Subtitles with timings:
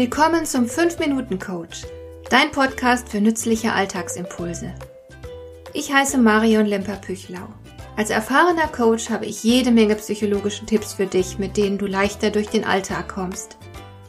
[0.00, 1.82] Willkommen zum 5-Minuten-Coach,
[2.30, 4.74] dein Podcast für nützliche Alltagsimpulse.
[5.74, 7.46] Ich heiße Marion Lemper-Püchlau.
[7.98, 12.30] Als erfahrener Coach habe ich jede Menge psychologische Tipps für dich, mit denen du leichter
[12.30, 13.58] durch den Alltag kommst,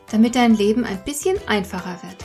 [0.10, 2.24] damit dein Leben ein bisschen einfacher wird.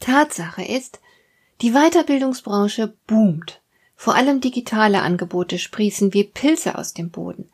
[0.00, 1.00] Tatsache ist,
[1.62, 3.62] die Weiterbildungsbranche boomt.
[4.00, 7.48] Vor allem digitale Angebote sprießen wie Pilze aus dem Boden.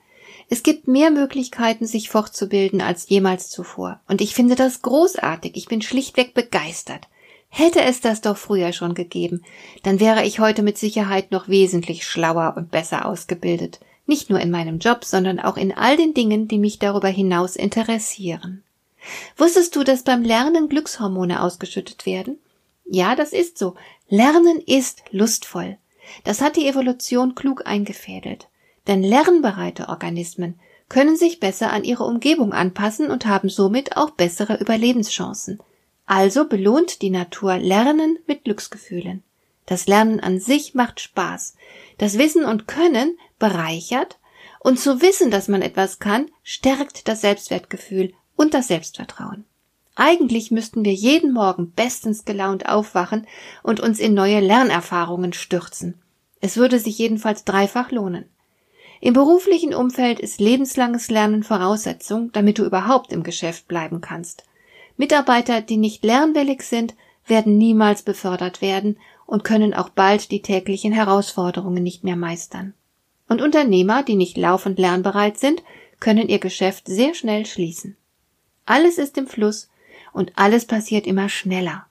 [0.51, 4.01] Es gibt mehr Möglichkeiten, sich fortzubilden als jemals zuvor.
[4.09, 5.57] Und ich finde das großartig.
[5.57, 7.09] Ich bin schlichtweg begeistert.
[7.49, 9.43] Hätte es das doch früher schon gegeben,
[9.85, 13.81] dann wäre ich heute mit Sicherheit noch wesentlich schlauer und besser ausgebildet.
[14.05, 17.57] Nicht nur in meinem Job, sondern auch in all den Dingen, die mich darüber hinaus
[17.57, 18.63] interessieren.
[19.39, 22.39] Wusstest du, dass beim Lernen Glückshormone ausgeschüttet werden?
[22.85, 23.77] Ja, das ist so.
[24.11, 25.79] Lernen ist lustvoll.
[26.25, 28.49] Das hat die Evolution klug eingefädelt.
[28.87, 34.61] Denn lernbereite Organismen können sich besser an ihre Umgebung anpassen und haben somit auch bessere
[34.61, 35.61] Überlebenschancen.
[36.07, 39.23] Also belohnt die Natur Lernen mit Glücksgefühlen.
[39.67, 41.55] Das Lernen an sich macht Spaß.
[41.97, 44.19] Das Wissen und Können bereichert
[44.61, 49.47] und zu wissen, dass man etwas kann, stärkt das Selbstwertgefühl und das Selbstvertrauen.
[49.97, 53.27] Eigentlich müssten wir jeden Morgen bestens gelaunt aufwachen
[53.63, 55.95] und uns in neue Lernerfahrungen stürzen.
[56.41, 58.25] Es würde sich jedenfalls dreifach lohnen.
[59.01, 64.45] Im beruflichen Umfeld ist lebenslanges Lernen Voraussetzung, damit du überhaupt im Geschäft bleiben kannst.
[64.97, 66.95] Mitarbeiter, die nicht lernwillig sind,
[67.27, 72.75] werden niemals befördert werden und können auch bald die täglichen Herausforderungen nicht mehr meistern.
[73.29, 75.63] Und Unternehmer, die nicht laufend lernbereit sind,
[76.01, 77.97] können ihr Geschäft sehr schnell schließen.
[78.67, 79.69] Alles ist im Fluss
[80.15, 81.87] und alles passiert immer schneller.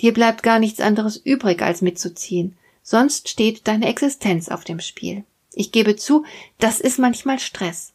[0.00, 5.24] Dir bleibt gar nichts anderes übrig, als mitzuziehen, sonst steht deine Existenz auf dem Spiel.
[5.54, 6.24] Ich gebe zu,
[6.58, 7.92] das ist manchmal Stress,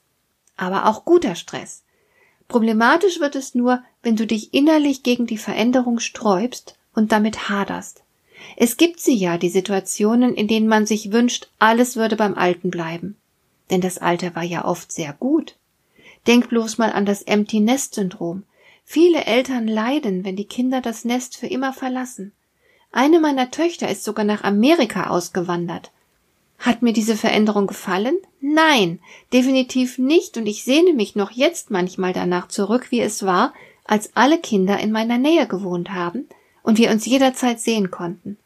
[0.56, 1.84] aber auch guter Stress.
[2.48, 8.04] Problematisch wird es nur, wenn du dich innerlich gegen die Veränderung sträubst und damit haderst.
[8.58, 12.70] Es gibt sie ja, die Situationen, in denen man sich wünscht, alles würde beim Alten
[12.70, 13.16] bleiben.
[13.72, 15.56] Denn das Alte war ja oft sehr gut.
[16.28, 18.44] Denk bloß mal an das Empty Nest Syndrom.
[18.86, 22.32] Viele Eltern leiden, wenn die Kinder das Nest für immer verlassen.
[22.92, 25.92] Eine meiner Töchter ist sogar nach Amerika ausgewandert.
[26.60, 28.16] Hat mir diese Veränderung gefallen?
[28.40, 29.00] Nein,
[29.34, 33.54] definitiv nicht, und ich sehne mich noch jetzt manchmal danach zurück, wie es war,
[33.86, 36.28] als alle Kinder in meiner Nähe gewohnt haben
[36.62, 38.38] und wir uns jederzeit sehen konnten.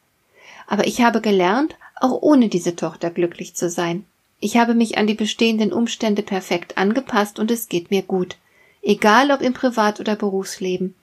[0.66, 4.04] Aber ich habe gelernt, auch ohne diese Tochter glücklich zu sein.
[4.40, 8.36] Ich habe mich an die bestehenden Umstände perfekt angepasst und es geht mir gut
[8.82, 10.94] egal ob im Privat- oder Berufsleben.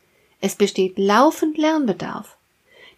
[0.42, 2.38] Es besteht laufend Lernbedarf.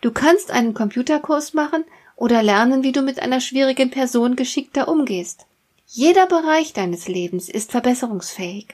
[0.01, 1.83] Du kannst einen Computerkurs machen
[2.15, 5.45] oder lernen, wie du mit einer schwierigen Person geschickter umgehst.
[5.87, 8.67] Jeder Bereich deines Lebens ist verbesserungsfähig.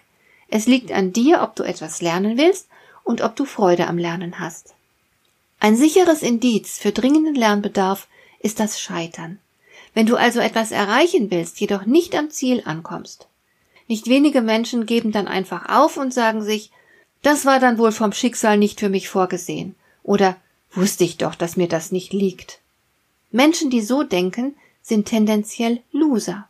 [0.49, 2.67] Es liegt an dir, ob du etwas lernen willst
[3.03, 4.73] und ob du Freude am Lernen hast.
[5.59, 8.07] Ein sicheres Indiz für dringenden Lernbedarf
[8.39, 9.39] ist das Scheitern.
[9.93, 13.27] Wenn du also etwas erreichen willst, jedoch nicht am Ziel ankommst,
[13.93, 16.71] nicht wenige Menschen geben dann einfach auf und sagen sich,
[17.21, 20.35] das war dann wohl vom Schicksal nicht für mich vorgesehen oder
[20.73, 22.59] wusste ich doch, dass mir das nicht liegt.
[23.29, 26.49] Menschen, die so denken, sind tendenziell Loser.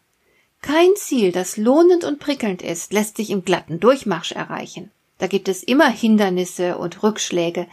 [0.62, 4.90] Kein Ziel, das lohnend und prickelnd ist, lässt sich im glatten Durchmarsch erreichen.
[5.18, 7.68] Da gibt es immer Hindernisse und Rückschläge,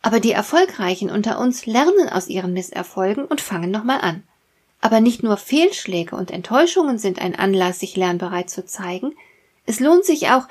[0.00, 4.22] aber die Erfolgreichen unter uns lernen aus ihren Misserfolgen und fangen nochmal an.
[4.80, 9.14] Aber nicht nur Fehlschläge und Enttäuschungen sind ein Anlass, sich lernbereit zu zeigen.
[9.66, 10.46] Es lohnt sich auch,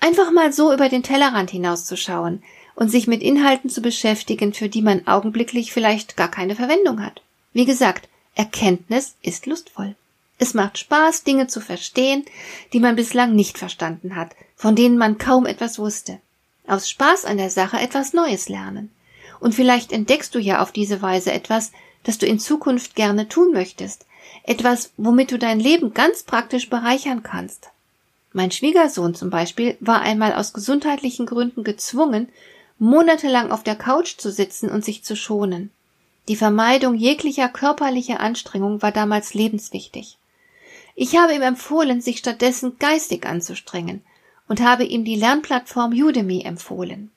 [0.00, 2.42] einfach mal so über den Tellerrand hinauszuschauen
[2.74, 7.22] und sich mit Inhalten zu beschäftigen, für die man augenblicklich vielleicht gar keine Verwendung hat.
[7.52, 9.94] Wie gesagt, Erkenntnis ist lustvoll.
[10.38, 12.24] Es macht Spaß, Dinge zu verstehen,
[12.72, 16.20] die man bislang nicht verstanden hat, von denen man kaum etwas wusste.
[16.66, 18.90] Aus Spaß an der Sache etwas Neues lernen.
[19.40, 21.72] Und vielleicht entdeckst du ja auf diese Weise etwas,
[22.06, 24.06] das du in Zukunft gerne tun möchtest,
[24.44, 27.70] etwas, womit du dein Leben ganz praktisch bereichern kannst.
[28.32, 32.28] Mein Schwiegersohn zum Beispiel war einmal aus gesundheitlichen Gründen gezwungen,
[32.78, 35.70] monatelang auf der Couch zu sitzen und sich zu schonen.
[36.28, 40.16] Die Vermeidung jeglicher körperlicher Anstrengung war damals lebenswichtig.
[40.94, 44.02] Ich habe ihm empfohlen, sich stattdessen geistig anzustrengen
[44.48, 47.10] und habe ihm die Lernplattform Udemy empfohlen.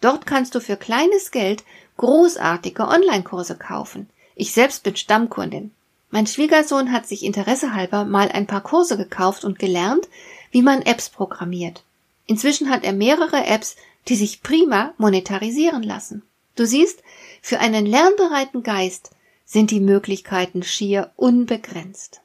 [0.00, 1.64] Dort kannst du für kleines Geld
[1.96, 4.08] großartige Online-Kurse kaufen,
[4.38, 5.72] ich selbst bin Stammkundin.
[6.10, 10.08] Mein Schwiegersohn hat sich interessehalber mal ein paar Kurse gekauft und gelernt,
[10.52, 11.84] wie man Apps programmiert.
[12.26, 13.76] Inzwischen hat er mehrere Apps,
[14.06, 16.22] die sich prima monetarisieren lassen.
[16.54, 17.02] Du siehst,
[17.42, 19.10] für einen lernbereiten Geist
[19.44, 22.20] sind die Möglichkeiten schier unbegrenzt.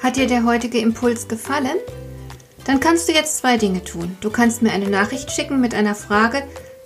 [0.00, 1.76] Hat dir der heutige Impuls gefallen?
[2.64, 4.16] Dann kannst du jetzt zwei Dinge tun.
[4.20, 6.44] Du kannst mir eine Nachricht schicken mit einer Frage,